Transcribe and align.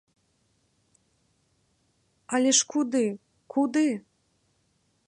Але 2.39 2.51
ж 2.61 2.69
куды, 2.73 3.05
куды? 3.57 3.87